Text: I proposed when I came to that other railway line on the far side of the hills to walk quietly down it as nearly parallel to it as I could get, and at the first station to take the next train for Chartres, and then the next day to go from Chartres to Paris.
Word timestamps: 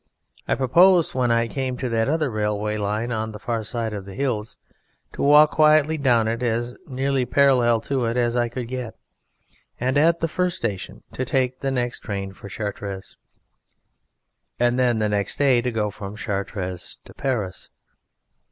I 0.47 0.55
proposed 0.55 1.13
when 1.13 1.29
I 1.29 1.47
came 1.47 1.77
to 1.77 1.87
that 1.89 2.09
other 2.09 2.31
railway 2.31 2.75
line 2.75 3.11
on 3.11 3.33
the 3.33 3.37
far 3.39 3.63
side 3.63 3.93
of 3.93 4.05
the 4.05 4.15
hills 4.15 4.57
to 5.13 5.21
walk 5.21 5.51
quietly 5.51 5.95
down 5.99 6.27
it 6.27 6.41
as 6.41 6.73
nearly 6.87 7.23
parallel 7.23 7.81
to 7.81 8.05
it 8.05 8.17
as 8.17 8.35
I 8.35 8.49
could 8.49 8.67
get, 8.67 8.95
and 9.79 9.99
at 9.99 10.19
the 10.19 10.27
first 10.27 10.57
station 10.57 11.03
to 11.11 11.23
take 11.23 11.59
the 11.59 11.69
next 11.69 11.99
train 11.99 12.33
for 12.33 12.49
Chartres, 12.49 13.15
and 14.59 14.79
then 14.79 14.97
the 14.97 15.07
next 15.09 15.37
day 15.37 15.61
to 15.61 15.69
go 15.69 15.91
from 15.91 16.15
Chartres 16.15 16.97
to 17.05 17.13
Paris. 17.13 17.69